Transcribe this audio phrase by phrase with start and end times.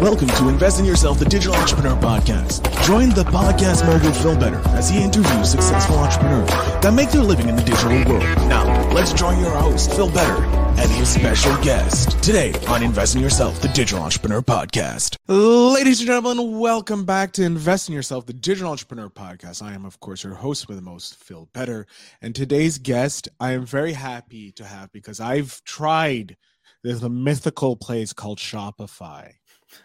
[0.00, 2.84] Welcome to Invest in Yourself, the Digital Entrepreneur Podcast.
[2.84, 6.50] Join the podcast mogul Phil Better as he interviews successful entrepreneurs
[6.82, 8.22] that make their living in the digital world.
[8.46, 13.22] Now, let's join your host, Phil Better, and his special guest today on Invest in
[13.22, 15.16] Yourself, the Digital Entrepreneur Podcast.
[15.28, 19.62] Ladies and gentlemen, welcome back to Invest in Yourself, the Digital Entrepreneur Podcast.
[19.62, 21.86] I am, of course, your host with the most, Phil Better.
[22.20, 26.36] And today's guest, I am very happy to have because I've tried
[26.84, 29.32] a mythical place called Shopify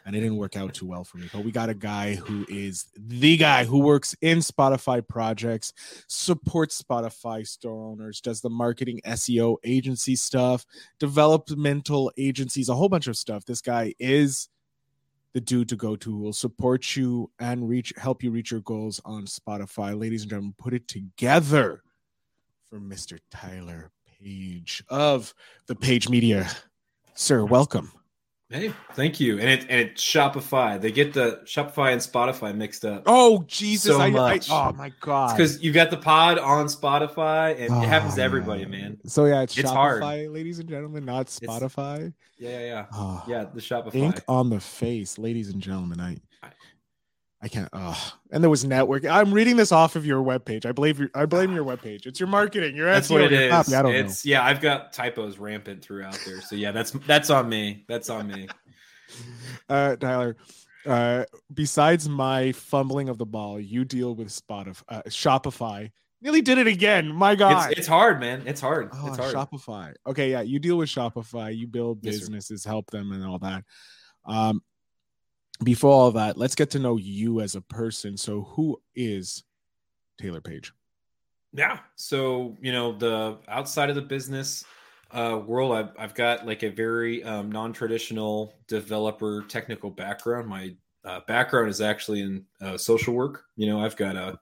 [0.06, 1.30] and it didn't work out too well for me.
[1.32, 5.74] But we got a guy who is the guy who works in Spotify projects,
[6.08, 10.66] supports Spotify store owners, does the marketing SEO agency stuff,
[11.00, 13.46] developmental agencies, a whole bunch of stuff.
[13.46, 14.50] This guy is
[15.34, 19.00] the dude to go to will support you and reach help you reach your goals
[19.06, 19.98] on Spotify.
[19.98, 21.84] Ladies and gentlemen, put it together
[22.70, 23.20] for Mr.
[23.30, 25.34] Tyler Page of
[25.68, 26.50] the Page Media.
[27.14, 27.92] Sir, welcome.
[28.52, 29.40] Hey, thank you.
[29.40, 30.80] And it and it's Shopify.
[30.80, 33.04] They get the Shopify and Spotify mixed up.
[33.06, 33.96] Oh Jesus!
[33.96, 34.50] So I, much.
[34.50, 35.38] I, oh my god!
[35.38, 38.68] Because you got the pod on Spotify, and Oh, it happens to ah, everybody, yeah.
[38.68, 38.98] man.
[39.06, 40.30] So yeah, it's, It's Shopify, hard.
[40.32, 42.14] ladies and gentlemen, not Spotify.
[42.38, 42.86] Yeah, yeah, yeah.
[42.92, 43.96] Oh, Yeah, the Shopify.
[43.96, 46.02] ink on the face, ladies and gentlemen.
[46.02, 46.18] I,
[47.42, 47.70] I- can't.
[47.74, 49.06] Oh, and there was network.
[49.06, 50.66] I'm reading this off of your webpage.
[50.66, 52.06] I believe your, I blame your webpage.
[52.06, 52.76] It's your marketing.
[52.76, 53.52] Your That's SEO, what it is.
[53.52, 53.76] copy.
[53.76, 56.42] I don't it's yeah, I've got typos rampant throughout there.
[56.42, 57.86] So yeah, that's that's on me.
[57.88, 58.48] That's on me.
[59.68, 60.38] Uh, Tyler.
[60.86, 65.92] Uh, besides my fumbling of the ball, you deal with Spotify, uh, Shopify.
[66.22, 67.12] Nearly did it again.
[67.12, 67.72] My God.
[67.72, 68.44] It's, it's hard, man.
[68.46, 68.90] It's hard.
[68.94, 69.36] Oh, it's hard.
[69.36, 69.94] Shopify.
[70.08, 73.64] Okay, yeah, you deal with Shopify, you build Yes, businesses, help them, and all that.
[74.26, 74.62] Um,
[75.64, 78.18] before all that, let's get to know you as a person.
[78.18, 79.44] So, who is
[80.20, 80.74] Taylor Page?
[81.54, 81.80] Yeah.
[81.96, 84.64] So, you know, the outside of the business
[85.12, 90.48] uh, world, I've, I've got like a very um, non traditional developer technical background.
[90.48, 93.44] My uh, background is actually in uh, social work.
[93.56, 94.40] You know, I've got a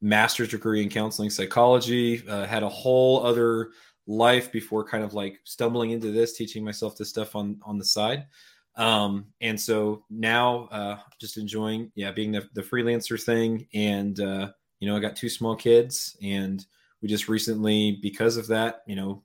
[0.00, 3.70] master's degree in counseling psychology, uh, had a whole other
[4.06, 7.84] life before kind of like stumbling into this, teaching myself this stuff on, on the
[7.84, 8.26] side.
[8.76, 14.52] Um, and so now uh, just enjoying, yeah, being the, the freelancer thing and, uh,
[14.78, 16.64] you know, I got two small kids, and
[17.02, 19.22] we just recently, because of that, you know,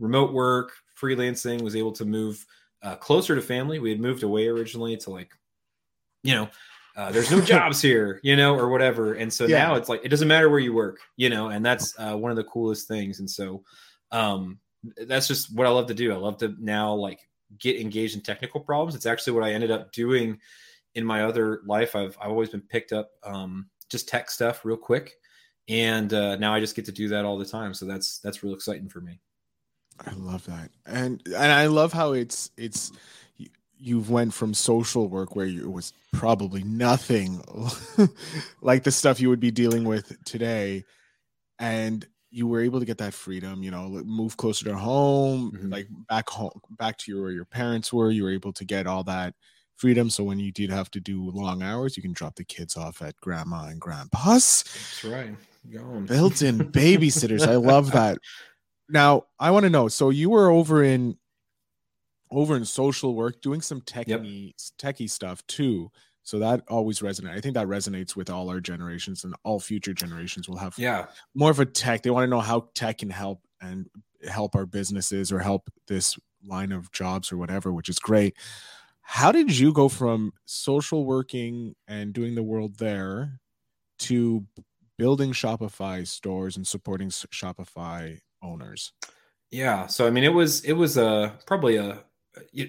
[0.00, 2.44] remote work, freelancing, was able to move
[2.82, 3.78] uh, closer to family.
[3.78, 5.30] We had moved away originally to like,
[6.24, 6.48] you know,
[6.96, 9.14] uh, there's no jobs here, you know, or whatever.
[9.14, 9.58] And so Yeah.
[9.58, 12.30] now it's like it doesn't matter where you work, you know, and that's uh, one
[12.30, 13.20] of the coolest things.
[13.20, 13.62] And so
[14.10, 14.58] um,
[15.06, 16.12] that's just what I love to do.
[16.12, 17.20] I love to now like
[17.58, 18.94] get engaged in technical problems.
[18.94, 20.38] It's actually what I ended up doing
[20.94, 21.94] in my other life.
[21.94, 25.12] I've I've always been picked up um, just tech stuff real quick,
[25.68, 27.74] and uh, now I just get to do that all the time.
[27.74, 29.20] So that's that's real exciting for me.
[30.04, 32.92] I love that, and and I love how it's it's
[33.36, 37.42] you, you've went from social work where it was probably nothing
[38.60, 40.84] like the stuff you would be dealing with today,
[41.58, 43.62] and you were able to get that freedom.
[43.62, 45.70] You know, move closer to home, Mhm.
[45.72, 48.10] like back home, back to your, where your parents were.
[48.10, 49.34] You were able to get all that
[49.76, 50.08] freedom.
[50.10, 53.02] So when you did have to do long hours, you can drop the kids off
[53.02, 55.36] at grandma and grandpa's That's right.
[56.06, 57.46] Built-in babysitters.
[57.46, 58.18] I love that.
[58.88, 59.88] Now, I want to know.
[59.88, 61.18] So you were over in
[62.30, 65.90] over in social work doing some techie techie stuff too.
[66.26, 67.36] So that always resonates.
[67.36, 71.06] I think that resonates with all our generations and all future generations will have Yeah.
[71.36, 72.02] more of a tech.
[72.02, 73.88] They want to know how tech can help and
[74.28, 78.34] help our businesses or help this line of jobs or whatever, which is great.
[79.02, 83.38] How did you go from social working and doing the world there
[84.00, 84.44] to
[84.98, 88.92] building Shopify stores and supporting Shopify owners?
[89.52, 89.86] Yeah.
[89.86, 92.04] So I mean, it was it was a probably a, a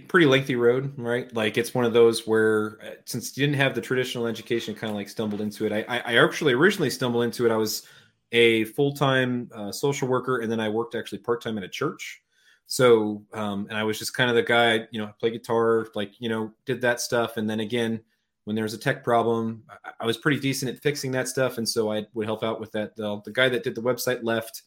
[0.07, 1.33] pretty lengthy road, right?
[1.33, 4.91] Like it's one of those where uh, since you didn't have the traditional education, kind
[4.91, 5.71] of like stumbled into it.
[5.71, 7.51] I, I actually originally stumbled into it.
[7.51, 7.83] I was
[8.31, 11.69] a full time uh, social worker, and then I worked actually part time at a
[11.69, 12.21] church.
[12.67, 15.87] So um, and I was just kind of the guy, you know, I play guitar,
[15.95, 18.01] like you know, did that stuff, and then again.
[18.43, 21.57] When there was a tech problem, I, I was pretty decent at fixing that stuff,
[21.57, 22.95] and so I would help out with that.
[22.95, 24.61] The, the guy that did the website left,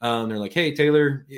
[0.00, 1.28] um, they're like, "Hey, Taylor,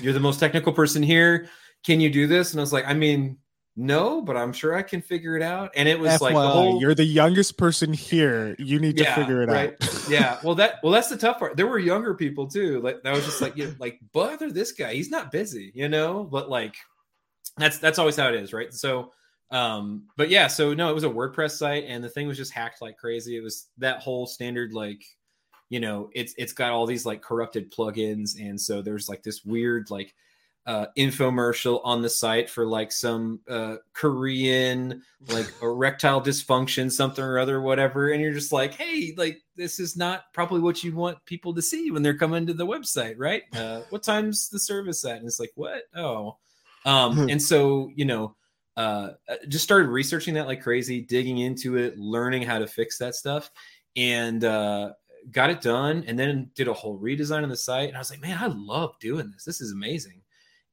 [0.00, 1.48] you're the most technical person here.
[1.84, 3.38] Can you do this?" And I was like, "I mean,
[3.76, 6.48] no, but I'm sure I can figure it out." And it was FYI, like the
[6.48, 8.54] whole, you're the youngest person here.
[8.58, 9.74] You need to figure it right.
[9.80, 10.04] out.
[10.08, 10.38] yeah.
[10.42, 11.56] Well, that well, that's the tough part.
[11.56, 12.80] There were younger people too.
[12.80, 14.94] Like that was just like, you like bother this guy.
[14.94, 16.24] He's not busy, you know.
[16.24, 16.74] But like,
[17.56, 18.72] that's that's always how it is, right?
[18.72, 19.12] So,
[19.50, 20.46] um, but yeah.
[20.46, 23.36] So no, it was a WordPress site, and the thing was just hacked like crazy.
[23.36, 25.04] It was that whole standard like
[25.70, 29.44] you know it's it's got all these like corrupted plugins and so there's like this
[29.44, 30.14] weird like
[30.66, 37.38] uh, infomercial on the site for like some uh, Korean like erectile dysfunction, something or
[37.38, 38.10] other, whatever.
[38.10, 41.62] And you're just like, hey, like this is not probably what you want people to
[41.62, 43.42] see when they're coming to the website, right?
[43.54, 45.16] Uh, what time's the service at?
[45.16, 45.84] And it's like, what?
[45.94, 46.36] Oh,
[46.84, 47.28] um, hmm.
[47.30, 48.34] and so you know,
[48.76, 49.10] uh,
[49.48, 53.50] just started researching that like crazy, digging into it, learning how to fix that stuff,
[53.96, 54.90] and uh,
[55.30, 56.04] got it done.
[56.06, 57.88] And then did a whole redesign on the site.
[57.88, 59.44] And I was like, man, I love doing this.
[59.44, 60.20] This is amazing.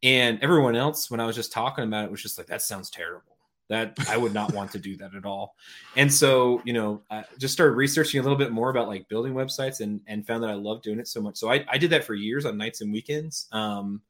[0.04, 2.90] And everyone else, when I was just talking about it, was just like, that sounds
[2.90, 3.38] terrible.
[3.70, 5.56] That I would not want to do that at all.
[5.96, 9.34] And so, you know, I just started researching a little bit more about like building
[9.34, 11.38] websites and and found that I love doing it so much.
[11.38, 13.48] So I, I did that for years on nights and weekends.
[13.54, 14.02] Um,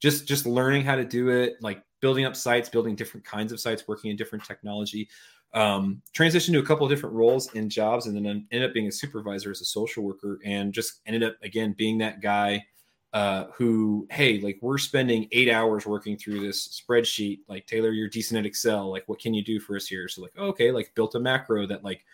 [0.00, 3.60] just just learning how to do it, like building up sites, building different kinds of
[3.60, 5.08] sites, working in different technology.
[5.54, 8.88] Um, transitioned to a couple of different roles in jobs, and then ended up being
[8.88, 12.66] a supervisor as a social worker, and just ended up again being that guy
[13.12, 17.40] uh, who, hey, like we're spending eight hours working through this spreadsheet.
[17.48, 18.90] Like Taylor, you're decent at Excel.
[18.90, 20.08] Like, what can you do for us here?
[20.08, 22.04] So, like, okay, like built a macro that like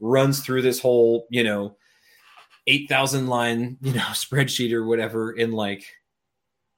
[0.00, 1.76] runs through this whole, you know,
[2.66, 5.86] eight thousand line, you know, spreadsheet or whatever in like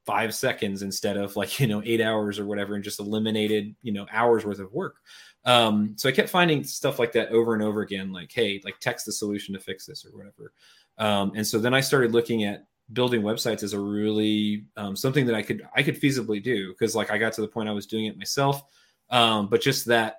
[0.06, 3.92] five seconds instead of like you know eight hours or whatever, and just eliminated you
[3.92, 4.96] know hours worth of work.
[5.44, 8.78] Um, so I kept finding stuff like that over and over again, like, hey, like
[8.80, 10.52] text the solution to fix this or whatever.
[10.96, 15.26] Um, and so then I started looking at building websites is a really um, something
[15.26, 17.72] that I could I could feasibly do because like I got to the point I
[17.72, 18.62] was doing it myself,
[19.10, 20.18] um, but just that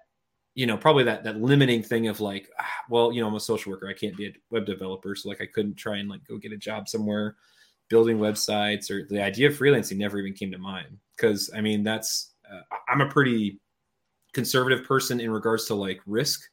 [0.55, 3.39] you know probably that that limiting thing of like ah, well you know I'm a
[3.39, 6.25] social worker I can't be a web developer so like I couldn't try and like
[6.25, 7.35] go get a job somewhere
[7.89, 11.83] building websites or the idea of freelancing never even came to mind because I mean
[11.83, 13.59] that's uh, I'm a pretty
[14.35, 16.43] conservative person in regards to like risk.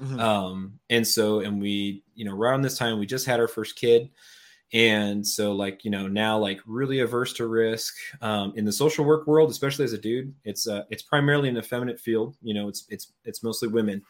[0.00, 0.20] Mm-hmm.
[0.20, 3.76] Um, and so, and we, you know, around this time, we just had our first
[3.76, 4.10] kid
[4.72, 9.04] and so like you know now like really averse to risk um, in the social
[9.04, 12.68] work world especially as a dude it's uh it's primarily an effeminate field you know
[12.68, 14.02] it's it's it's mostly women.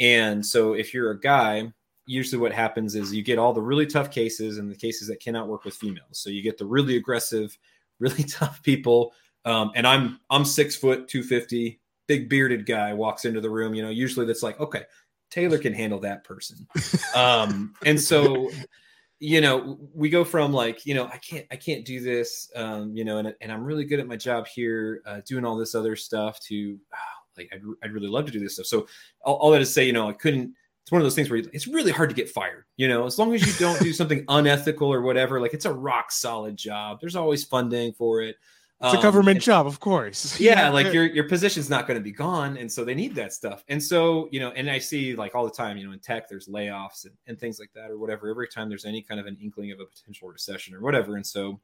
[0.00, 1.72] And so if you're a guy
[2.06, 5.20] usually what happens is you get all the really tough cases and the cases that
[5.20, 6.18] cannot work with females.
[6.18, 7.56] So you get the really aggressive
[7.98, 9.12] really tough people
[9.44, 13.82] um, and i'm i'm six foot 250 big bearded guy walks into the room you
[13.82, 14.84] know usually that's like okay
[15.30, 16.66] taylor can handle that person.
[17.14, 18.50] Um, and so
[19.20, 22.94] you know we go from like you know i can't i can't do this um
[22.94, 25.74] you know and, and i'm really good at my job here uh, doing all this
[25.74, 28.66] other stuff to oh, like I'd, I'd really love to do this stuff.
[28.66, 28.86] So
[29.22, 31.42] all, all that is say you know i couldn't it's one of those things where
[31.52, 33.04] it's really hard to get fired you know?
[33.04, 36.56] As long as you don't do something unethical or whatever like it's a rock solid
[36.56, 36.98] job.
[37.00, 38.36] There's always funding for it
[38.80, 40.38] it's a government um, job, of course.
[40.48, 43.32] Yeah, like your your position's not going to be gone, and so they need that
[43.32, 43.64] stuff.
[43.68, 46.28] And so you know, and I see like all the time, you know, in tech,
[46.28, 48.28] there's layoffs and, and things like that, or whatever.
[48.28, 51.26] Every time there's any kind of an inkling of a potential recession or whatever, and
[51.26, 51.60] so,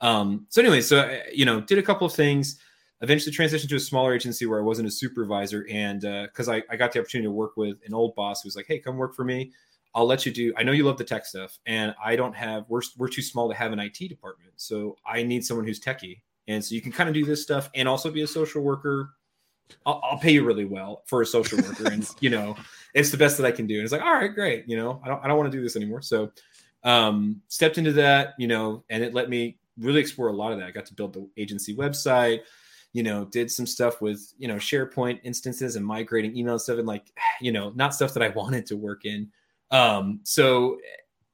[0.00, 2.58] um, so anyway, so uh, you know, did a couple of things.
[3.02, 6.62] Eventually transitioned to a smaller agency where I wasn't a supervisor, and because uh, I,
[6.70, 9.14] I got the opportunity to work with an old boss who's like, "Hey, come work
[9.14, 9.52] for me."
[9.94, 10.52] I'll let you do.
[10.56, 12.64] I know you love the tech stuff, and I don't have.
[12.68, 16.20] We're we're too small to have an IT department, so I need someone who's techie
[16.48, 19.10] and so you can kind of do this stuff and also be a social worker.
[19.86, 22.56] I'll, I'll pay you really well for a social worker, and you know,
[22.94, 23.74] it's the best that I can do.
[23.74, 24.64] And it's like, all right, great.
[24.66, 26.02] You know, I don't, I don't want to do this anymore.
[26.02, 26.32] So,
[26.84, 30.58] um, stepped into that, you know, and it let me really explore a lot of
[30.58, 30.66] that.
[30.66, 32.40] I got to build the agency website,
[32.92, 36.78] you know, did some stuff with, you know, SharePoint instances and migrating email and stuff
[36.78, 39.30] and like, you know, not stuff that I wanted to work in.
[39.70, 40.78] Um, so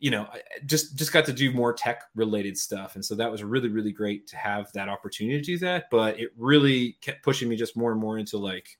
[0.04, 0.28] you know
[0.66, 2.94] just just got to do more tech related stuff.
[2.94, 5.88] And so that was really really great to have that opportunity to do that.
[5.90, 8.76] But it really kept pushing me just more and more into like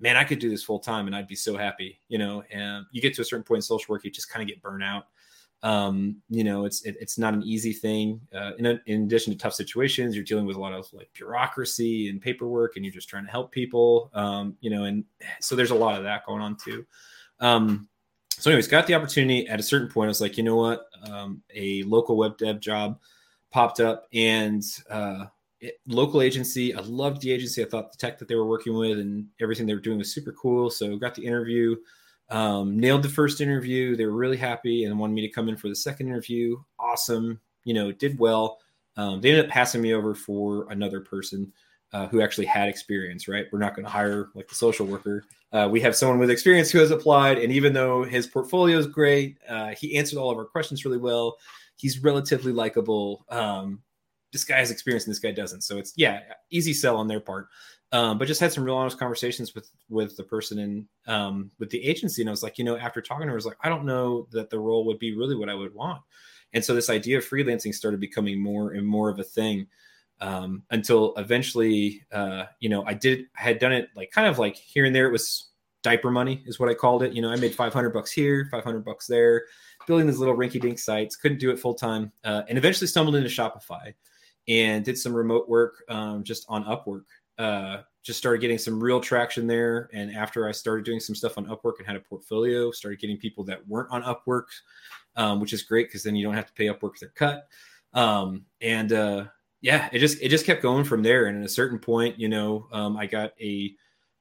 [0.00, 2.42] man i could do this full time and i'd be so happy you know?
[2.50, 4.62] And you get to a certain point in social work you just kind of get
[4.62, 5.04] burnout
[5.62, 8.20] um, you know it's it, it's not an easy thing.
[8.34, 11.08] Uh, in, a, in addition to tough situations you're dealing with a lot of like
[11.12, 14.10] bureaucracy and paperwork and you're just trying to help people.
[14.14, 15.04] Um, you know and
[15.38, 16.84] so there's a lot of that going on too.
[17.38, 17.88] Um,
[18.38, 20.06] so anyways got the opportunity at a certain point.
[20.06, 20.86] I was like you know what?
[21.10, 22.98] Um, a local web dev job
[23.50, 25.26] popped up and uh,
[25.60, 27.62] it, local agency i loved the agency.
[27.62, 30.12] I thought the tech that they were working with and everything they were doing was
[30.12, 30.70] super cool.
[30.70, 31.76] So got the interview
[32.30, 33.94] um, nailed the first interview.
[33.94, 36.56] They were really happy and wanted me to come in for the second interview.
[36.78, 37.40] Awesome.
[37.64, 38.58] You know did well.
[38.96, 41.52] Um, they ended up passing me over for another person
[41.92, 43.46] uh, who actually had experience, right?
[43.52, 45.24] We're not going to hire like the social worker.
[45.52, 48.86] Uh, we have someone with experience who has applied, and even though his portfolio is
[48.86, 51.36] great, uh, he answered all of our questions really well.
[51.76, 53.26] He's relatively likable.
[53.28, 53.82] Um,
[54.32, 55.62] this guy has experience, and this guy doesn't.
[55.62, 56.20] So it's yeah,
[56.50, 57.48] easy sell on their part.
[57.92, 61.68] Um, but just had some real honest conversations with with the person and um, with
[61.68, 63.58] the agency, and I was like, you know, after talking to her, I was like,
[63.60, 66.00] I don't know that the role would be really what I would want.
[66.54, 69.66] And so this idea of freelancing started becoming more and more of a thing.
[70.20, 74.38] Um, until eventually, uh, you know, I did I had done it like kind of
[74.38, 75.06] like here and there.
[75.06, 75.48] It was
[75.82, 77.12] diaper money is what I called it.
[77.12, 79.44] You know, I made 500 bucks here, 500 bucks there,
[79.86, 81.16] building these little rinky dink sites.
[81.16, 83.92] Couldn't do it full time, uh, and eventually stumbled into Shopify
[84.48, 87.04] and did some remote work um, just on Upwork.
[87.38, 89.88] Uh, just started getting some real traction there.
[89.92, 93.16] And after I started doing some stuff on Upwork and had a portfolio, started getting
[93.16, 94.46] people that weren't on Upwork,
[95.16, 97.46] um, which is great because then you don't have to pay Upwork their cut.
[97.94, 99.24] Um, and uh,
[99.62, 101.26] yeah, it just it just kept going from there.
[101.26, 103.74] And at a certain point, you know, um, I got a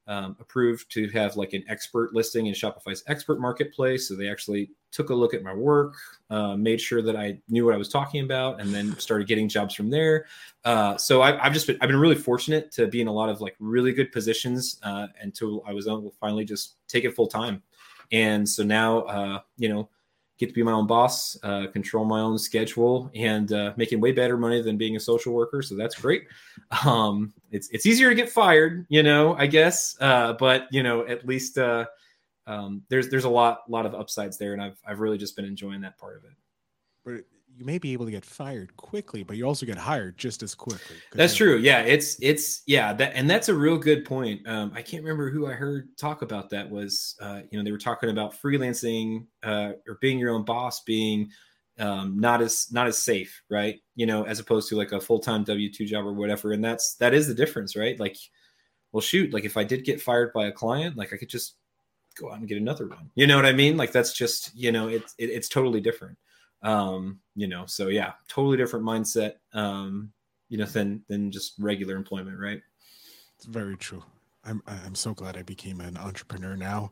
[0.07, 4.07] um, approved to have like an expert listing in Shopify's expert marketplace.
[4.07, 5.95] So they actually took a look at my work,
[6.29, 9.50] uh, made sure that I knew what I was talking about, and then started getting
[9.50, 10.25] jobs from there.
[10.63, 13.29] Uh, so I, have just been I've been really fortunate to be in a lot
[13.29, 17.15] of like really good positions uh, until I was able to finally just take it
[17.15, 17.63] full time.
[18.12, 19.89] And so now, uh, you know,
[20.41, 24.12] get to be my own boss, uh, control my own schedule, and uh, making way
[24.12, 25.62] better money than being a social worker.
[25.62, 26.24] So that's great.
[26.86, 31.05] Um, it's it's easier to get fired, you know, I guess, uh, but you know,
[31.05, 31.86] at least uh,
[32.48, 35.43] um, there's there's a lot lot of upsides there, and I've I've really just been
[35.43, 36.38] enjoying that part of it.
[37.03, 37.25] But
[37.58, 40.55] you may be able to get fired quickly, but you also get hired just as
[40.55, 40.96] quickly.
[41.13, 41.58] That's true.
[41.58, 44.48] Yeah, it's it's yeah that and that's a real good point.
[44.48, 47.72] Um, I can't remember who I heard talk about that was uh, you know they
[47.72, 51.29] were talking about freelancing uh, or being your own boss being
[51.79, 53.79] um, not as not as safe, right?
[53.96, 56.53] You know, as opposed to like a full time W two job or whatever.
[56.53, 58.00] And that's that is the difference, right?
[58.00, 58.17] Like,
[58.91, 61.55] well, shoot, like if I did get fired by a client, like I could just
[62.15, 63.10] go out and get another one.
[63.15, 63.77] You know what I mean?
[63.77, 66.17] Like that's just you know it's it, it's totally different
[66.63, 70.11] um you know so yeah totally different mindset um
[70.51, 72.61] you know than than just regular employment right?
[73.37, 74.03] It's very true.
[74.43, 76.91] I'm i'm so glad i became an entrepreneur now.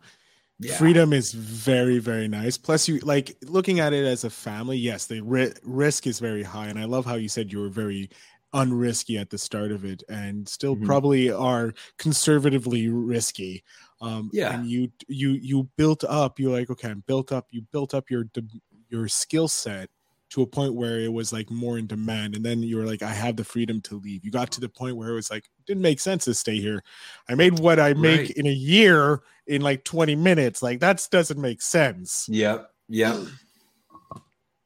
[0.62, 0.76] Yeah.
[0.78, 2.58] freedom is very very nice.
[2.58, 6.44] Plus you like looking at it as a family yes the ri- risk is very
[6.44, 8.10] high and i love how you said you were very
[8.54, 10.86] unrisky at the start of it and still mm-hmm.
[10.86, 13.64] probably are conservatively risky.
[14.02, 14.54] Um yeah.
[14.54, 17.48] and you you you built up you're like okay i'm built up.
[17.52, 19.90] You built up your de- your skill set
[20.30, 23.02] to a point where it was like more in demand and then you were like
[23.02, 24.24] i have the freedom to leave.
[24.24, 26.60] You got to the point where it was like it didn't make sense to stay
[26.60, 26.84] here.
[27.28, 28.32] I made what i make right.
[28.32, 30.62] in a year in like 20 minutes.
[30.62, 32.28] Like that doesn't make sense.
[32.30, 33.18] Yep yep.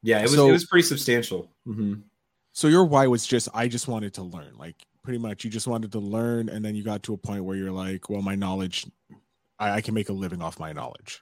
[0.01, 1.49] Yeah it was so, it was pretty substantial.
[1.67, 1.93] Mm-hmm.
[2.51, 4.55] so your why was just i just wanted to learn.
[4.57, 7.43] Like pretty much you just wanted to learn and then you got to a point
[7.43, 8.85] where you're like well my knowledge
[9.59, 11.21] I, I can make a living off my knowledge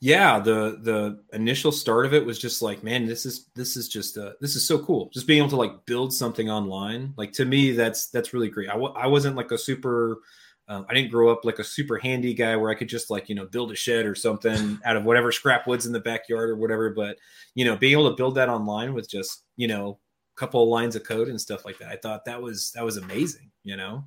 [0.00, 3.88] yeah the the initial start of it was just like man this is this is
[3.88, 7.32] just uh this is so cool just being able to like build something online like
[7.32, 10.20] to me that's that's really great I w- I wasn't like a super
[10.66, 13.28] um, I didn't grow up like a super handy guy where I could just like
[13.28, 16.50] you know build a shed or something out of whatever scrap woods in the backyard
[16.50, 16.90] or whatever.
[16.90, 17.18] But
[17.54, 19.98] you know, being able to build that online with just you know
[20.36, 22.84] a couple of lines of code and stuff like that, I thought that was that
[22.84, 23.50] was amazing.
[23.62, 24.04] You know,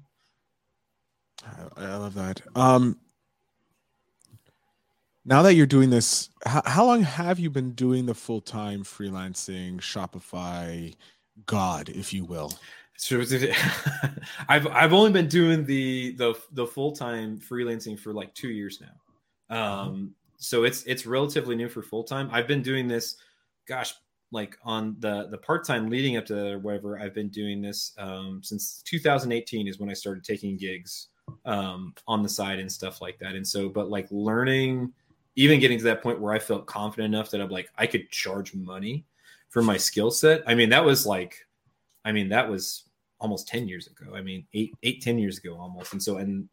[1.45, 2.41] I, I love that.
[2.55, 2.97] Um,
[5.27, 9.77] now that you're doing this how, how long have you been doing the full-time freelancing
[9.77, 10.93] shopify
[11.45, 12.51] god if you will
[12.97, 13.21] so
[14.49, 18.81] I've I've only been doing the the the full time freelancing for like two years
[18.81, 20.05] now, um, mm-hmm.
[20.37, 22.27] so it's it's relatively new for full time.
[22.31, 23.17] I've been doing this,
[23.67, 23.93] gosh,
[24.31, 26.99] like on the the part time leading up to whatever.
[26.99, 31.09] I've been doing this um, since 2018 is when I started taking gigs
[31.45, 33.35] um, on the side and stuff like that.
[33.35, 34.91] And so, but like learning
[35.37, 38.09] even getting to that point where I felt confident enough that I'm like, I could
[38.09, 39.05] charge money
[39.49, 40.43] for my skill set.
[40.47, 41.45] I mean, that was like,
[42.03, 42.85] I mean, that was
[43.19, 44.15] almost 10 years ago.
[44.15, 45.93] I mean, eight, eight, 10 years ago almost.
[45.93, 46.49] And so, and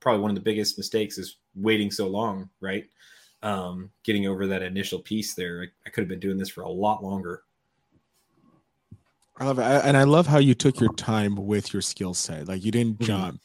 [0.00, 2.86] probably one of the biggest mistakes is waiting so long, right?
[3.44, 5.62] Um, getting over that initial piece there.
[5.62, 7.44] I, I could have been doing this for a lot longer.
[9.38, 9.62] I love it.
[9.62, 12.48] And I love how you took your time with your skill set.
[12.48, 13.36] Like you didn't mm-hmm.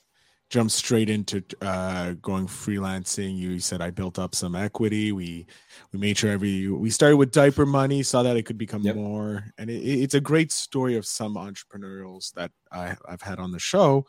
[0.50, 3.38] Jump jump straight into uh, going freelancing.
[3.38, 5.12] You said I built up some equity.
[5.12, 5.46] We
[5.94, 8.96] we made sure every we started with diaper money, saw that it could become yep.
[8.96, 13.51] more, and it, it's a great story of some entrepreneurs that I, I've had on
[13.51, 14.06] the show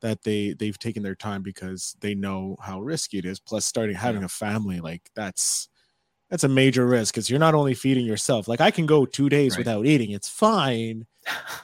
[0.00, 3.40] that they they've taken their time because they know how risky it is.
[3.40, 4.26] Plus, starting having yeah.
[4.26, 5.68] a family like that's
[6.30, 8.48] that's a major risk because you're not only feeding yourself.
[8.48, 9.58] Like I can go two days right.
[9.58, 11.06] without eating, it's fine.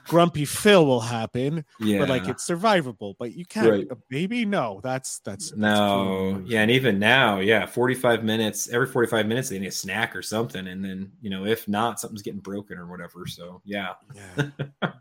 [0.07, 1.99] Grumpy Phil will happen, yeah.
[1.99, 3.15] but like it's survivable.
[3.19, 3.87] But you can't, right.
[3.91, 4.45] a baby.
[4.45, 9.49] No, that's that's, that's no, yeah, and even now, yeah, 45 minutes every 45 minutes
[9.49, 12.79] they need a snack or something, and then you know if not, something's getting broken
[12.79, 13.27] or whatever.
[13.27, 14.51] So yeah, yeah.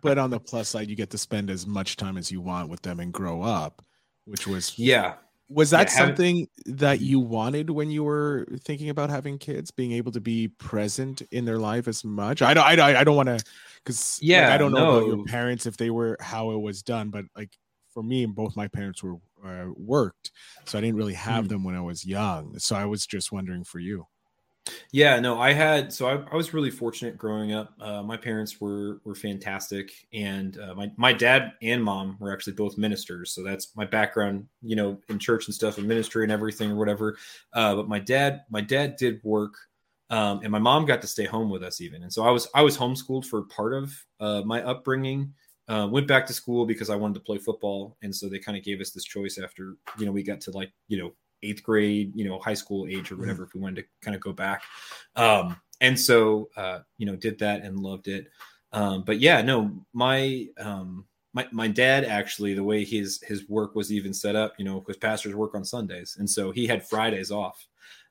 [0.02, 2.70] but on the plus side, you get to spend as much time as you want
[2.70, 3.84] with them and grow up,
[4.26, 5.16] which was yeah
[5.50, 9.92] was that yeah, something that you wanted when you were thinking about having kids, being
[9.94, 12.42] able to be present in their life as much?
[12.42, 13.44] I don't, I, don't I don't want to,
[13.84, 14.98] because yeah, like, I don't know no.
[14.98, 17.52] about your parents if they were how it was done, but like
[17.94, 20.32] for me, both my parents were uh, worked,
[20.66, 21.50] so I didn't really have mm.
[21.50, 22.58] them when I was young.
[22.60, 24.06] So I was just wondering for you.
[24.92, 27.74] Yeah, no, I had so I, I was really fortunate growing up.
[27.80, 32.54] Uh, my parents were were fantastic, and uh, my my dad and mom were actually
[32.54, 33.32] both ministers.
[33.32, 36.76] So that's my background, you know, in church and stuff, and ministry and everything or
[36.76, 37.18] whatever.
[37.54, 39.56] Uh, but my dad, my dad did work,
[40.10, 42.04] um, and my mom got to stay home with us even.
[42.04, 45.34] And so I was I was homeschooled for part of uh, my upbringing.
[45.68, 48.58] Uh, went back to school because I wanted to play football, and so they kind
[48.58, 51.14] of gave us this choice after you know we got to like you know
[51.44, 53.22] eighth grade, you know, high school age or mm-hmm.
[53.22, 54.64] whatever, if we wanted to kind of go back.
[55.16, 58.28] Um, and so, uh, you know, did that and loved it.
[58.72, 63.76] Um, but yeah, no, my, um, my, my dad actually, the way his, his work
[63.76, 66.18] was even set up, you know, because pastors work on Sundays.
[66.20, 67.66] And so he had Fridays off.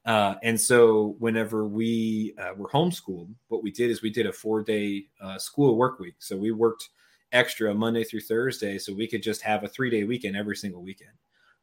[0.09, 4.33] Uh, and so whenever we uh, were homeschooled, what we did is we did a
[4.33, 6.17] four day uh, school work week.
[6.19, 6.89] So we worked
[7.31, 10.83] extra Monday through Thursday so we could just have a three day weekend every single
[10.83, 11.13] weekend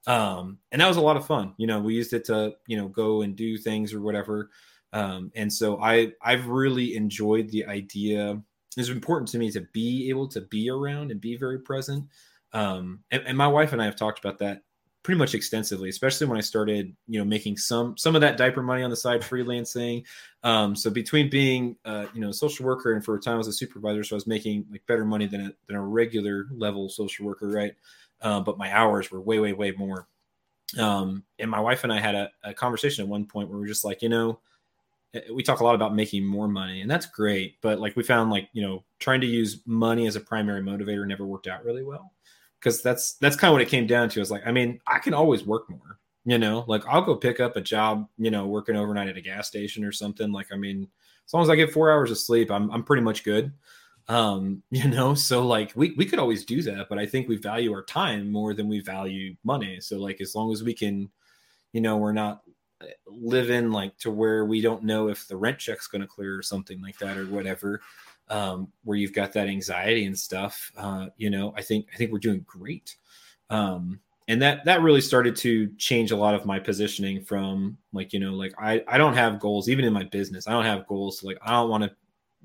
[0.08, 1.54] um, and that was a lot of fun.
[1.58, 4.50] You know, we used it to you know go and do things or whatever.
[4.94, 8.42] Um, and so I I've really enjoyed the idea.
[8.78, 12.06] It's important to me to be able to be around and be very present.
[12.54, 14.62] Um, and, and my wife and I have talked about that
[15.06, 18.62] pretty much extensively, especially when I started, you know, making some some of that diaper
[18.62, 20.04] money on the side, freelancing.
[20.44, 23.38] Um, so between being, uh, you know, a social worker and for a time I
[23.38, 26.48] was a supervisor, so I was making like better money than a than a regular
[26.52, 27.74] level social worker, right?
[28.22, 30.08] uh, but my hours were way, way, way more.
[30.78, 33.66] Um, and my wife and I had a, a conversation at one point where we
[33.66, 34.40] are just like, you know,
[35.14, 37.62] eh, we talk a lot about making more money, and that's great.
[37.62, 41.06] But like we found, like you know, trying to use money as a primary motivator
[41.06, 42.12] never worked out really well
[42.66, 44.20] because that's that's kind of what it came down to.
[44.20, 46.00] Is like, I mean, I can always work more.
[46.26, 49.22] You know, like I'll go pick up a job, you know, working overnight at a
[49.22, 50.32] gas station or something.
[50.32, 50.88] Like, I mean,
[51.28, 53.54] as long as I get four hours of sleep, I'm I'm pretty much good
[54.08, 57.38] um you know so like we, we could always do that but i think we
[57.38, 61.10] value our time more than we value money so like as long as we can
[61.74, 62.42] you know we're not
[62.82, 66.38] uh, living like to where we don't know if the rent check's going to clear
[66.38, 67.82] or something like that or whatever
[68.30, 72.12] um where you've got that anxiety and stuff uh you know i think i think
[72.12, 72.96] we're doing great
[73.50, 78.14] um and that that really started to change a lot of my positioning from like
[78.14, 80.88] you know like i i don't have goals even in my business i don't have
[80.88, 81.92] goals like i don't want to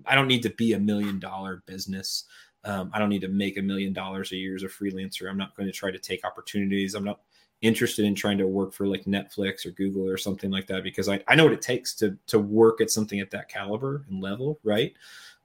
[0.07, 2.25] I don't need to be a million dollar business.
[2.65, 5.29] Um, I don't need to make a million dollars a year as a freelancer.
[5.29, 6.95] I'm not going to try to take opportunities.
[6.95, 7.21] I'm not
[7.63, 11.09] interested in trying to work for like Netflix or Google or something like that because
[11.09, 14.23] I, I know what it takes to to work at something at that caliber and
[14.23, 14.95] level, right?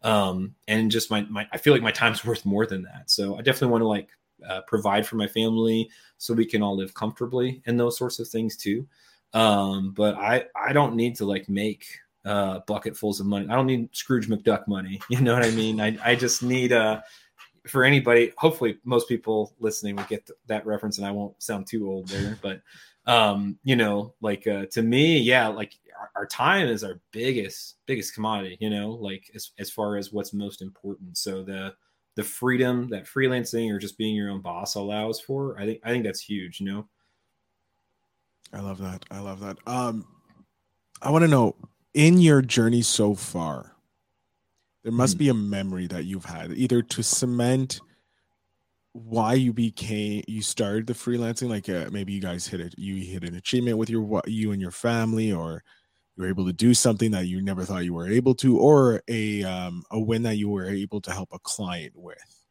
[0.01, 3.09] Um, and just my my I feel like my time's worth more than that.
[3.09, 4.09] So I definitely want to like
[4.47, 8.27] uh, provide for my family so we can all live comfortably and those sorts of
[8.27, 8.87] things too.
[9.33, 11.85] Um, but I I don't need to like make
[12.23, 13.47] uh, bucketfuls of money.
[13.49, 14.99] I don't need Scrooge McDuck money.
[15.09, 15.79] You know what I mean?
[15.79, 17.01] I, I just need uh,
[17.67, 18.31] for anybody.
[18.37, 22.07] Hopefully, most people listening will get th- that reference, and I won't sound too old
[22.07, 22.37] there.
[22.41, 22.61] But
[23.07, 27.75] um, you know, like uh, to me, yeah, like our, our, time is our biggest
[27.85, 28.57] biggest commodity.
[28.59, 31.17] You know, like as as far as what's most important.
[31.17, 31.73] So the
[32.15, 35.89] the freedom that freelancing or just being your own boss allows for, I think I
[35.89, 36.59] think that's huge.
[36.59, 36.87] You know.
[38.53, 39.05] I love that.
[39.11, 39.57] I love that.
[39.67, 40.07] Um,
[41.01, 41.55] I want to know
[41.93, 43.74] in your journey so far,
[44.85, 45.19] there must mm.
[45.19, 47.81] be a memory that you've had either to cement
[48.93, 53.03] why you became you started the freelancing like uh, maybe you guys hit it you
[53.03, 55.63] hit an achievement with your you and your family or
[56.15, 59.01] you were able to do something that you never thought you were able to or
[59.09, 62.45] a um, a win that you were able to help a client with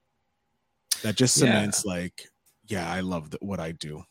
[1.03, 1.93] that just cements yeah.
[1.93, 2.29] like
[2.67, 4.05] yeah i love the, what i do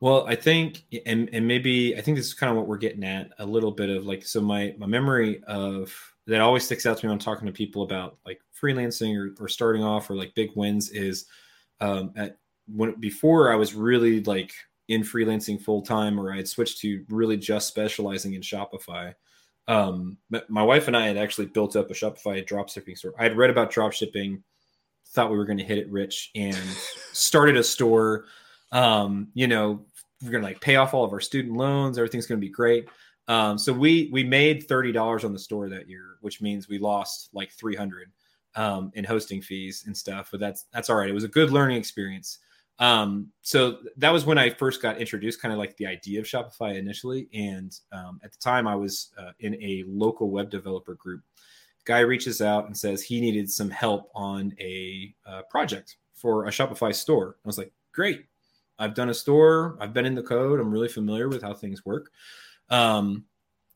[0.00, 3.04] well, I think, and and maybe I think this is kind of what we're getting
[3.04, 6.98] at a little bit of like so my my memory of that always sticks out
[6.98, 10.14] to me when I'm talking to people about like freelancing or, or starting off or
[10.14, 11.26] like big wins is
[11.80, 14.52] um, at when before I was really like
[14.88, 19.14] in freelancing full time or I had switched to really just specializing in Shopify.
[19.68, 23.14] Um, my wife and I had actually built up a Shopify dropshipping store.
[23.18, 24.42] I had read about dropshipping,
[25.08, 26.56] thought we were going to hit it rich, and
[27.12, 28.24] started a store.
[28.72, 29.84] Um, you know,
[30.22, 31.98] we're gonna like pay off all of our student loans.
[31.98, 32.88] Everything's gonna be great.
[33.28, 36.78] Um, so we we made thirty dollars on the store that year, which means we
[36.78, 38.10] lost like three hundred
[38.56, 40.28] um, in hosting fees and stuff.
[40.30, 41.08] But that's that's all right.
[41.08, 42.38] It was a good learning experience.
[42.78, 46.26] Um, so that was when I first got introduced, kind of like the idea of
[46.26, 47.28] Shopify initially.
[47.32, 51.22] And um, at the time, I was uh, in a local web developer group.
[51.84, 56.50] Guy reaches out and says he needed some help on a uh, project for a
[56.50, 57.36] Shopify store.
[57.44, 58.24] I was like, great
[58.82, 59.76] I've done a store.
[59.80, 60.58] I've been in the code.
[60.58, 62.10] I'm really familiar with how things work.
[62.72, 63.24] Um,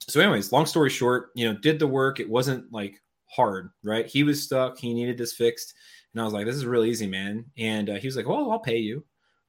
[0.01, 2.19] so, anyways, long story short, you know, did the work.
[2.19, 4.07] It wasn't like hard, right?
[4.07, 4.79] He was stuck.
[4.79, 5.75] He needed this fixed,
[6.13, 8.51] and I was like, "This is really easy, man." And uh, he was like, "Well,
[8.51, 9.05] I'll pay you."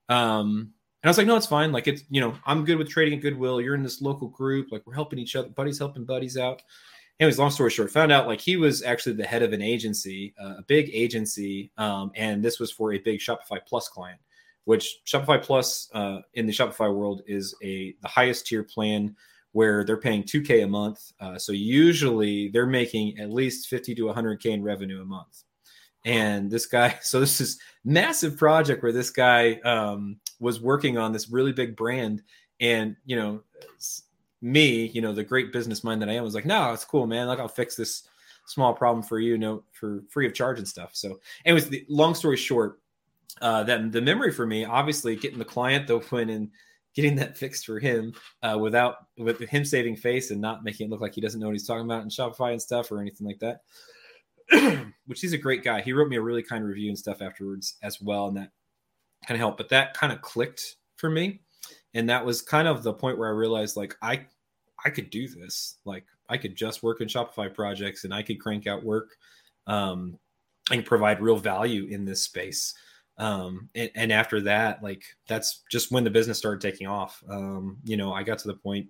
[0.09, 1.71] Um, and I was like, "No, it's fine.
[1.71, 3.61] Like, it's you know, I'm good with trading at Goodwill.
[3.61, 4.71] You're in this local group.
[4.71, 5.49] Like, we're helping each other.
[5.49, 6.61] Buddies helping buddies out."
[7.19, 10.33] anyways, long story short, found out like he was actually the head of an agency,
[10.41, 14.19] uh, a big agency, um, and this was for a big Shopify Plus client,
[14.65, 19.15] which Shopify Plus uh, in the Shopify world is a the highest tier plan
[19.57, 21.11] where they're paying 2k a month.
[21.19, 25.45] Uh, so usually they're making at least 50 to 100k in revenue a month.
[26.05, 31.11] And this guy, so this is massive project where this guy um, was working on
[31.11, 32.21] this really big brand,
[32.59, 33.41] and you know
[34.43, 37.07] me, you know, the great business mind that I am, was like, no, it's cool,
[37.07, 37.25] man.
[37.25, 38.03] Like, I'll fix this
[38.45, 40.91] small problem for you, you know, for free of charge and stuff.
[40.93, 42.79] So, anyways, the long story short,
[43.41, 46.51] uh, that the memory for me, obviously, getting the client though went and
[46.97, 50.89] getting that fixed for him uh, without with him saving face and not making it
[50.89, 53.25] look like he doesn't know what he's talking about in Shopify and stuff or anything
[53.25, 53.61] like that.
[55.05, 55.81] Which he's a great guy.
[55.81, 58.51] He wrote me a really kind review and stuff afterwards as well, and that
[59.25, 59.57] kind of helped.
[59.57, 61.39] But that kind of clicked for me
[61.93, 64.25] and that was kind of the point where I realized like I
[64.85, 65.77] I could do this.
[65.83, 69.17] Like I could just work in Shopify projects and I could crank out work
[69.65, 70.19] um,
[70.71, 72.73] and provide real value in this space.
[73.17, 77.23] Um, and, and, after that, like that's just when the business started taking off.
[77.27, 78.89] Um, you know, I got to the point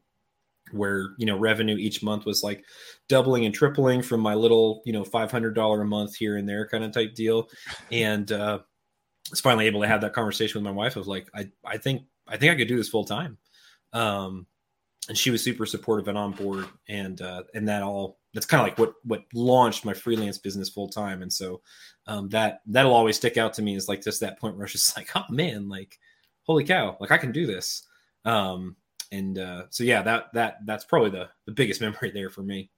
[0.71, 2.65] where you know revenue each month was like
[3.07, 6.83] doubling and tripling from my little you know $500 a month here and there kind
[6.83, 7.47] of type deal
[7.91, 11.29] and uh I was finally able to have that conversation with my wife of like
[11.33, 13.37] i i think I think I could do this full time.
[13.93, 14.47] Um,
[15.07, 18.61] and she was super supportive and on board, and uh, and that all that's kind
[18.61, 21.23] of like what what launched my freelance business full time.
[21.23, 21.59] And so
[22.05, 24.73] um, that that'll always stick out to me is like just that point where it's
[24.73, 25.97] just like, oh man, like
[26.43, 27.87] holy cow, like I can do this.
[28.25, 28.75] Um,
[29.11, 32.69] and uh, so yeah, that that that's probably the the biggest memory there for me.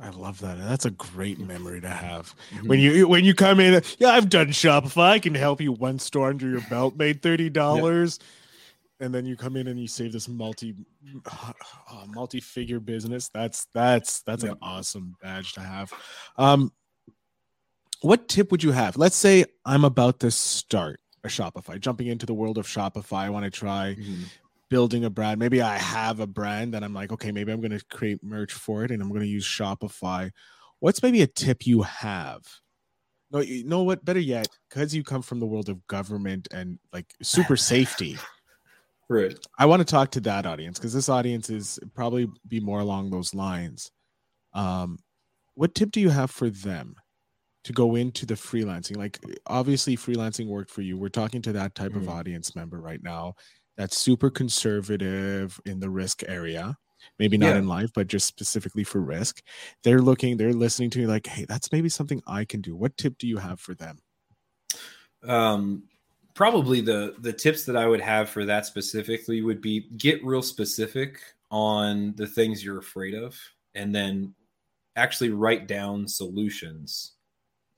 [0.00, 0.58] I love that.
[0.58, 2.34] That's a great memory to have.
[2.52, 2.66] Mm-hmm.
[2.66, 5.10] When you when you come in, yeah, I've done Shopify.
[5.10, 8.18] I can help you one store under your belt, made thirty dollars.
[9.02, 10.74] And then you come in and you save this multi
[11.26, 11.52] uh,
[12.08, 13.28] multi-figure business.
[13.28, 14.52] That's that's that's yep.
[14.52, 15.92] an awesome badge to have.
[16.38, 16.72] Um
[18.00, 18.96] what tip would you have?
[18.96, 23.18] Let's say i'm about to start a shopify jumping into the world of shopify.
[23.18, 24.22] I want to try mm-hmm.
[24.70, 25.40] building a brand.
[25.40, 28.52] Maybe i have a brand that i'm like okay maybe i'm going to create merch
[28.52, 30.30] for it and i'm going to use shopify.
[30.78, 32.44] What's maybe a tip you have?
[33.32, 34.04] No you know what?
[34.04, 38.16] Better yet because you come from the world of government and like super safety
[39.12, 39.38] Right.
[39.58, 43.10] I want to talk to that audience because this audience is probably be more along
[43.10, 43.90] those lines.
[44.54, 44.98] Um,
[45.54, 46.96] what tip do you have for them
[47.64, 48.96] to go into the freelancing?
[48.96, 50.96] Like, obviously, freelancing worked for you.
[50.96, 52.00] We're talking to that type mm-hmm.
[52.00, 53.34] of audience member right now
[53.76, 56.74] that's super conservative in the risk area.
[57.18, 57.58] Maybe not yeah.
[57.58, 59.42] in life, but just specifically for risk.
[59.84, 62.74] They're looking, they're listening to you like, hey, that's maybe something I can do.
[62.74, 63.98] What tip do you have for them?
[65.22, 65.82] Um,
[66.34, 70.42] probably the the tips that I would have for that specifically would be get real
[70.42, 73.38] specific on the things you're afraid of
[73.74, 74.34] and then
[74.96, 77.12] actually write down solutions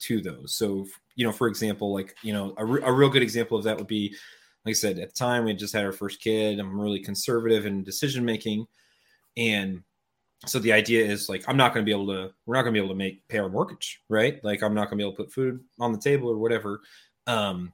[0.00, 0.54] to those.
[0.54, 0.86] So,
[1.16, 3.76] you know, for example, like, you know, a, re- a real good example of that
[3.76, 4.14] would be,
[4.64, 6.58] like I said, at the time we just had our first kid.
[6.58, 8.66] I'm really conservative in decision making.
[9.36, 9.82] And
[10.46, 12.74] so the idea is like, I'm not going to be able to, we're not going
[12.74, 14.42] to be able to make pay our mortgage, right?
[14.44, 16.80] Like, I'm not going to be able to put food on the table or whatever.
[17.26, 17.72] Um,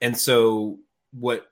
[0.00, 0.78] and so
[1.12, 1.46] what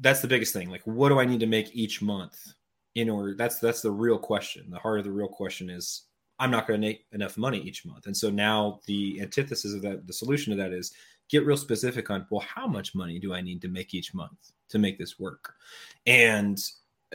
[0.00, 2.54] that's the biggest thing like what do i need to make each month
[2.94, 4.66] in order that's that's the real question.
[4.70, 6.04] The heart of the real question is
[6.40, 8.06] i'm not going to make enough money each month.
[8.06, 10.92] And so now the antithesis of that the solution to that is
[11.30, 14.52] get real specific on well how much money do i need to make each month
[14.70, 15.54] to make this work?
[16.06, 16.58] And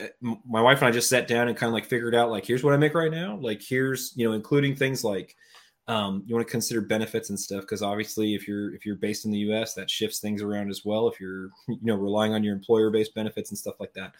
[0.00, 2.46] uh, my wife and i just sat down and kind of like figured out like
[2.46, 3.36] here's what i make right now.
[3.36, 5.36] Like here's you know including things like
[5.86, 9.26] um, you want to consider benefits and stuff because obviously if you're if you're based
[9.26, 12.42] in the us that shifts things around as well if you're you know relying on
[12.42, 14.14] your employer based benefits and stuff like that.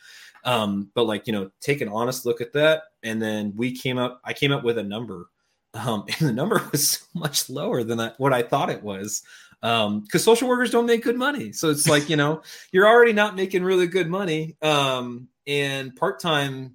[0.45, 3.97] Um, but like you know take an honest look at that and then we came
[3.97, 5.31] up i came up with a number
[5.75, 9.23] um, and the number was so much lower than I, what i thought it was
[9.65, 11.51] because um, social workers don't make good money.
[11.53, 16.75] So it's like you know you're already not making really good money um, and part-time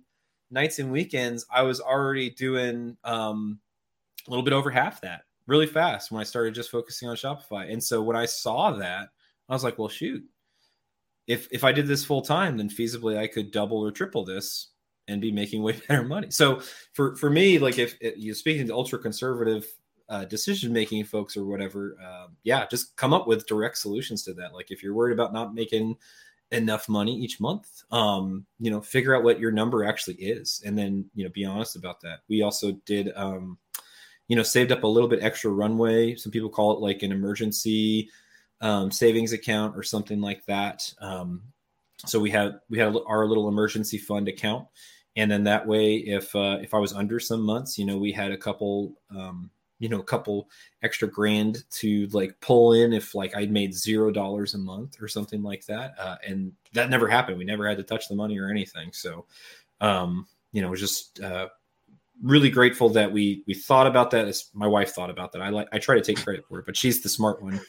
[0.52, 3.60] nights and weekends i was already doing um,
[4.30, 7.72] a little bit over half that really fast when I started just focusing on Shopify.
[7.72, 9.10] And so when I saw that,
[9.50, 10.24] I was like, well, shoot,
[11.28, 14.68] if if I did this full time, then feasibly I could double or triple this
[15.08, 16.30] and be making way better money.
[16.30, 16.62] So
[16.94, 19.66] for for me, like if you're speaking to ultra conservative
[20.08, 24.34] uh, decision making folks or whatever, uh, yeah, just come up with direct solutions to
[24.36, 24.54] that.
[24.54, 25.98] Like if you're worried about not making
[26.52, 30.76] enough money each month um you know figure out what your number actually is and
[30.76, 33.56] then you know be honest about that we also did um
[34.30, 36.16] you know saved up a little bit extra runway.
[36.16, 38.10] Some people call it like an emergency
[38.62, 40.94] um, savings account or something like that.
[41.02, 41.42] Um
[42.06, 44.66] so we had we had our little emergency fund account.
[45.18, 48.12] And then that way if uh if i was under some months you know we
[48.12, 50.50] had a couple um you know a couple
[50.84, 55.08] extra grand to like pull in if like I'd made zero dollars a month or
[55.08, 55.96] something like that.
[55.98, 57.38] Uh, and that never happened.
[57.38, 58.94] We never had to touch the money or anything.
[58.94, 59.26] So
[59.82, 61.48] um you know just uh
[62.22, 65.42] really grateful that we we thought about that as my wife thought about that.
[65.42, 67.60] I like i try to take credit for it but she's the smart one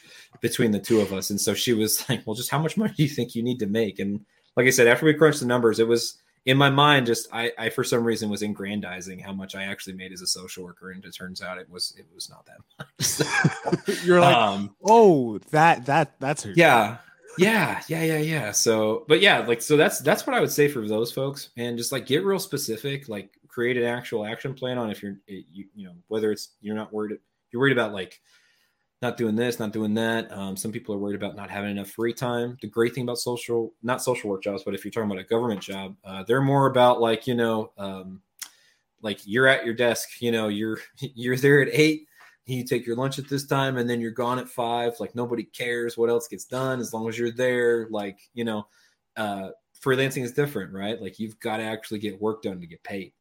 [0.41, 1.31] between the two of us.
[1.31, 3.59] And so she was like well just how much money do you think you need
[3.61, 3.99] to make?
[3.99, 4.25] And
[4.57, 7.53] like i said after we crunched the numbers it was in my mind just I,
[7.59, 10.91] I for some reason was aggrandizing how much i actually made as a social worker.
[10.91, 14.05] And it turns out it was it was not that much.
[14.05, 16.97] You're like um, oh that that that's her yeah.
[17.39, 17.83] yeah.
[17.89, 18.51] Yeah yeah yeah.
[18.53, 21.51] So but yeah like so that's that's what i would say for those folks.
[21.57, 25.17] And just like get real specific like create an actual action plan on if you're
[25.27, 27.19] you, you know whether it's you're not worried
[27.51, 28.21] you're worried about like
[29.03, 30.31] not doing this, not doing that.
[30.31, 32.59] Um, some people are worried about not having enough free time.
[32.61, 35.27] The great thing about social, not social work jobs, but if you're talking about a
[35.27, 38.21] government job, uh, they're more about like you know, um,
[39.01, 40.21] like you're at your desk.
[40.21, 42.07] You know, you're you're there at eight.
[42.47, 44.93] You take your lunch at this time, and then you're gone at five.
[45.01, 47.89] Like nobody cares what else gets done as long as you're there.
[47.91, 48.67] Like you know,
[49.17, 49.51] uh,
[49.83, 51.01] freelancing is different, right?
[51.01, 53.13] Like you've got to actually get work done to get paid.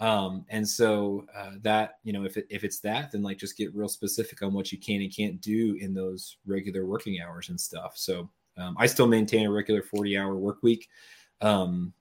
[0.00, 3.56] Um, and so uh, that you know, if it, if it's that, then like just
[3.56, 7.50] get real specific on what you can and can't do in those regular working hours
[7.50, 7.92] and stuff.
[7.96, 10.88] So um, I still maintain a regular forty hour work week.
[11.42, 11.92] Um,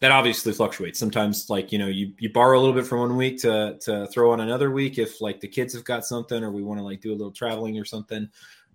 [0.00, 0.98] that obviously fluctuates.
[0.98, 4.06] Sometimes, like you know, you you borrow a little bit from one week to to
[4.08, 6.84] throw on another week if like the kids have got something or we want to
[6.84, 8.28] like do a little traveling or something.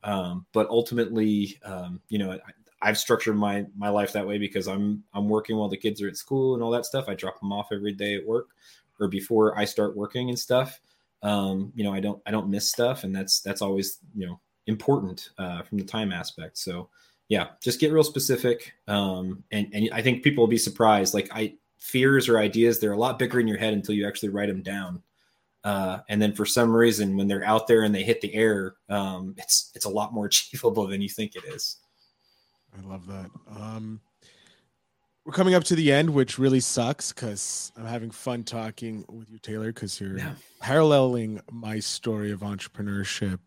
[0.04, 2.40] Um, but ultimately, um, you know,
[2.82, 6.08] I've structured my my life that way because I'm I'm working while the kids are
[6.08, 7.06] at school and all that stuff.
[7.08, 8.50] I drop them off every day at work
[9.00, 10.80] or before I start working and stuff.
[11.24, 14.40] Um, you know, I don't I don't miss stuff, and that's that's always you know
[14.68, 16.58] important uh, from the time aspect.
[16.58, 16.90] So
[17.30, 21.14] yeah, just get real specific, um, and and I think people will be surprised.
[21.14, 24.30] Like I fears or ideas, they're a lot bigger in your head until you actually
[24.30, 25.02] write them down.
[25.64, 28.76] Uh, and then for some reason, when they're out there and they hit the air,
[28.90, 31.78] um, it's it's a lot more achievable than you think it is.
[32.78, 33.30] I love that.
[33.56, 34.02] Um,
[35.26, 39.30] we're coming up to the end, which really sucks because I'm having fun talking with
[39.30, 40.34] you, Taylor, because you're yeah.
[40.60, 43.40] paralleling my story of entrepreneurship.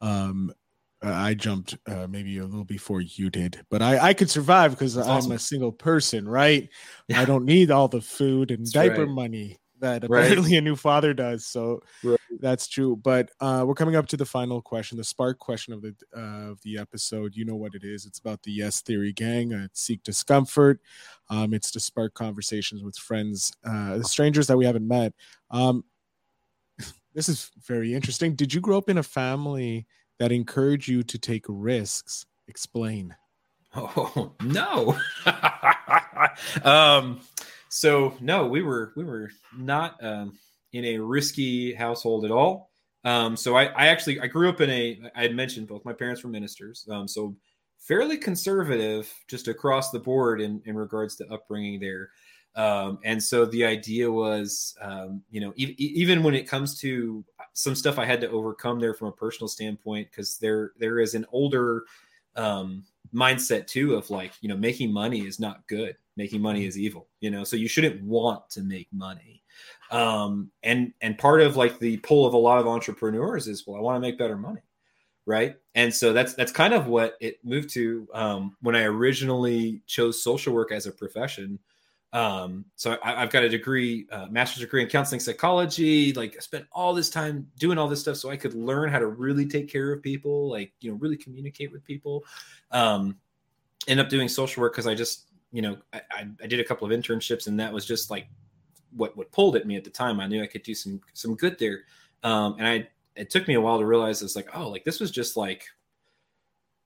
[0.00, 0.52] Um,
[1.00, 4.96] I jumped uh, maybe a little before you did, but I, I could survive because
[4.96, 5.32] I'm awesome.
[5.32, 6.68] a single person, right?
[7.08, 7.20] Yeah.
[7.20, 9.08] I don't need all the food and That's diaper right.
[9.08, 10.58] money that apparently right.
[10.58, 11.44] a new father does.
[11.44, 12.18] So right.
[12.40, 12.96] that's true.
[12.96, 16.52] But uh, we're coming up to the final question, the spark question of the uh,
[16.52, 17.36] of the episode.
[17.36, 18.06] You know what it is?
[18.06, 19.52] It's about the Yes Theory gang.
[19.52, 20.80] Uh, seek discomfort.
[21.28, 25.12] Um, it's to spark conversations with friends, uh, strangers that we haven't met.
[25.50, 25.84] Um,
[27.14, 28.34] this is very interesting.
[28.34, 29.86] Did you grow up in a family
[30.18, 32.24] that encouraged you to take risks?
[32.46, 33.16] Explain.
[33.74, 34.96] Oh no.
[36.64, 37.20] um
[37.72, 40.38] so no, we were we were not um,
[40.74, 42.70] in a risky household at all.
[43.04, 45.94] Um, so I, I actually I grew up in a I had mentioned both my
[45.94, 47.34] parents were ministers, um, so
[47.78, 52.10] fairly conservative just across the board in in regards to upbringing there.
[52.54, 57.24] Um, and so the idea was, um, you know, e- even when it comes to
[57.54, 61.14] some stuff I had to overcome there from a personal standpoint, because there there is
[61.14, 61.84] an older
[62.36, 62.84] um,
[63.14, 65.96] mindset too of like, you know, making money is not good.
[66.16, 66.68] Making money mm-hmm.
[66.68, 67.44] is evil you know?
[67.44, 69.42] So you shouldn't want to make money.
[69.90, 73.76] Um and and part of like the pull of a lot of entrepreneurs is well
[73.76, 74.62] i want to make better money
[75.26, 75.56] right?
[75.74, 80.22] And so that's that's kind of what it moved to um when i originally chose
[80.22, 81.58] social work as a profession
[82.12, 86.40] um so I, have got a degree uh, master's degree in counseling psychology like i
[86.40, 89.46] spent all this time doing all this stuff so i could learn how to really
[89.46, 92.22] take care of people like you know really communicate with people
[92.70, 93.16] um
[93.88, 96.00] end up doing social work because i just you know, I,
[96.42, 98.26] I did a couple of internships, and that was just like
[98.96, 100.18] what what pulled at me at the time.
[100.18, 101.84] I knew I could do some some good there,
[102.24, 104.98] um, and I it took me a while to realize it's like oh, like this
[104.98, 105.64] was just like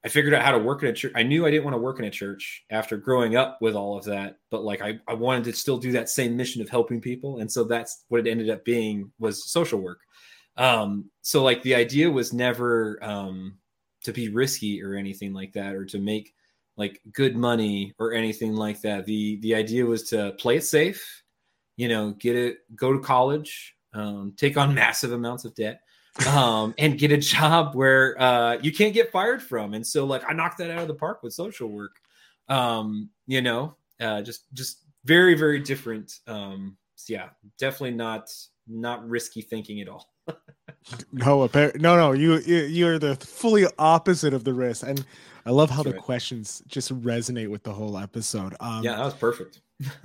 [0.07, 1.13] I figured out how to work in a church.
[1.17, 3.99] I knew I didn't want to work in a church after growing up with all
[3.99, 7.01] of that, but like I, I wanted to still do that same mission of helping
[7.01, 7.41] people.
[7.41, 9.99] And so that's what it ended up being was social work.
[10.57, 13.59] Um, so like the idea was never um,
[14.05, 16.33] to be risky or anything like that, or to make
[16.77, 19.07] like good money or anything like that.
[19.07, 21.25] The the idea was to play it safe,
[21.77, 25.81] you know, get it, go to college, um, take on massive amounts of debt,
[26.27, 29.75] um, and get a job where uh, you can't get fired from.
[29.75, 31.97] And so, like, I knocked that out of the park with social work.
[32.49, 36.21] Um, you know, uh, just just very very different.
[36.27, 38.31] Um, so yeah, definitely not
[38.69, 40.11] not risky thinking at all.
[41.13, 42.13] no, no, no.
[42.13, 45.05] You you're the fully opposite of the risk, and
[45.45, 46.05] I love how That's the right.
[46.05, 48.55] questions just resonate with the whole episode.
[48.61, 49.61] Um, yeah, that was perfect.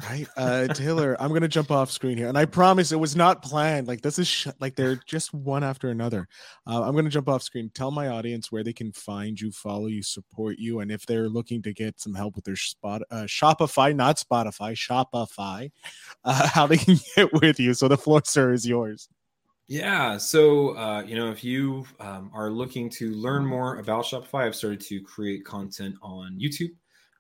[0.10, 1.16] Right, uh, Taylor.
[1.20, 3.88] I'm gonna jump off screen here, and I promise it was not planned.
[3.88, 6.28] Like this is sh- like they're just one after another.
[6.68, 7.72] Uh, I'm gonna jump off screen.
[7.74, 11.30] Tell my audience where they can find you, follow you, support you, and if they're
[11.30, 15.72] looking to get some help with their spot uh, Shopify, not Spotify, Shopify,
[16.26, 17.74] uh, how they can get with you.
[17.74, 19.08] So the floor, sir, is yours.
[19.72, 20.18] Yeah.
[20.18, 24.56] So, uh, you know, if you um, are looking to learn more about Shopify, I've
[24.56, 26.72] started to create content on YouTube.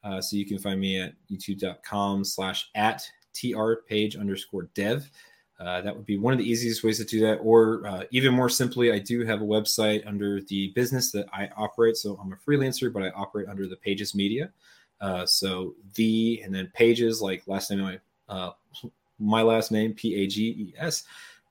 [0.04, 5.10] Uh, so you can find me at youtube.com slash at tr page underscore dev.
[5.60, 7.36] Uh, that would be one of the easiest ways to do that.
[7.36, 11.50] Or uh, even more simply, I do have a website under the business that I
[11.56, 11.98] operate.
[11.98, 14.50] So I'm a freelancer, but I operate under the Pages Media.
[15.00, 18.52] Uh, so the and then Pages, like last name, my, uh,
[19.20, 21.04] my last name, P A G E S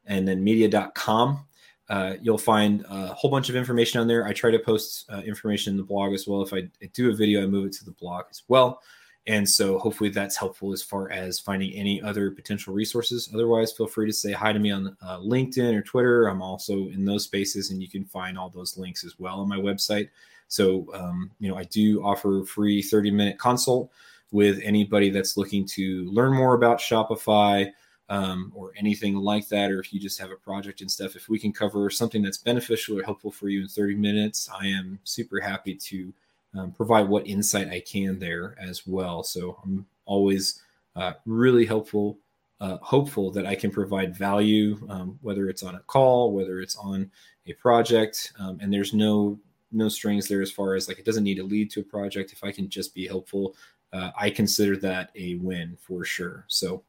[0.06, 1.46] and then media.com.
[1.90, 4.24] Uh, you'll find a whole bunch of information on there.
[4.24, 6.40] I try to post uh, information in the blog as well.
[6.40, 8.80] If I do a video, I move it to the blog as well.
[9.26, 13.28] And so hopefully that's helpful as far as finding any other potential resources.
[13.34, 16.28] Otherwise, feel free to say hi to me on uh, LinkedIn or Twitter.
[16.28, 19.48] I'm also in those spaces, and you can find all those links as well on
[19.48, 20.08] my website.
[20.48, 23.90] So, um, you know, I do offer free 30 minute consult
[24.32, 27.70] with anybody that's looking to learn more about Shopify,
[28.10, 31.28] um, or anything like that, or if you just have a project and stuff, if
[31.28, 34.98] we can cover something that's beneficial or helpful for you in 30 minutes, I am
[35.04, 36.12] super happy to
[36.58, 39.22] um, provide what insight I can there as well.
[39.22, 40.60] So I'm always
[40.96, 42.18] uh, really helpful,
[42.60, 46.76] uh, hopeful that I can provide value, um, whether it's on a call, whether it's
[46.76, 47.12] on
[47.46, 49.38] a project, um, and there's no
[49.72, 52.32] no strings there as far as like it doesn't need to lead to a project.
[52.32, 53.54] If I can just be helpful,
[53.92, 56.44] uh, I consider that a win for sure.
[56.48, 56.82] So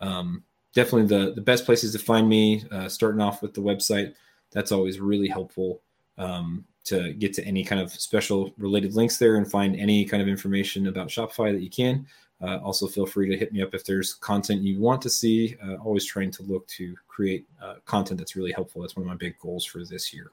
[0.00, 0.44] um,
[0.76, 2.62] definitely the the best places to find me.
[2.70, 4.14] Uh, starting off with the website,
[4.52, 5.80] that's always really helpful
[6.18, 10.22] um, to get to any kind of special related links there and find any kind
[10.22, 12.06] of information about Shopify that you can.
[12.42, 15.56] Uh, also, feel free to hit me up if there's content you want to see.
[15.64, 18.82] Uh, always trying to look to create uh, content that's really helpful.
[18.82, 20.30] That's one of my big goals for this year.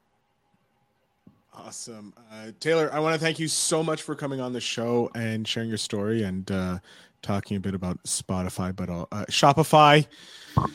[1.55, 2.13] Awesome.
[2.31, 5.47] Uh, Taylor, I want to thank you so much for coming on the show and
[5.47, 6.79] sharing your story and uh,
[7.21, 10.05] talking a bit about Spotify, but uh, Shopify.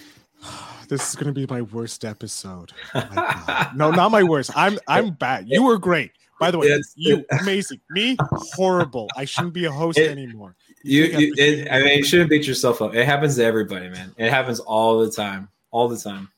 [0.88, 2.72] This is going to be my worst episode.
[2.94, 4.50] Oh my no, not my worst.
[4.56, 5.46] I'm I'm bad.
[5.46, 6.12] You were great.
[6.40, 6.94] By the way, yes.
[6.96, 7.82] you amazing.
[7.90, 8.16] Me
[8.54, 9.06] horrible.
[9.14, 10.56] I shouldn't be a host it, anymore.
[10.82, 12.94] You, you it, I mean, you shouldn't beat yourself up.
[12.94, 14.14] It happens to everybody, man.
[14.16, 15.50] It happens all the time.
[15.70, 16.30] All the time.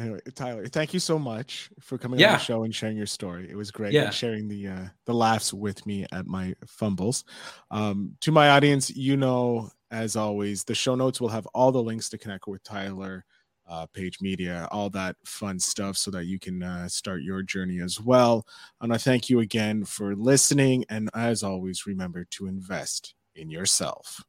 [0.00, 2.28] Anyway, Tyler, thank you so much for coming yeah.
[2.28, 3.46] on the show and sharing your story.
[3.50, 4.08] It was great yeah.
[4.08, 7.24] sharing the uh, the laughs with me at my fumbles.
[7.70, 11.82] Um, to my audience, you know, as always, the show notes will have all the
[11.82, 13.26] links to connect with Tyler,
[13.68, 17.80] uh, Page Media, all that fun stuff, so that you can uh, start your journey
[17.80, 18.46] as well.
[18.80, 20.86] And I thank you again for listening.
[20.88, 24.22] And as always, remember to invest in yourself.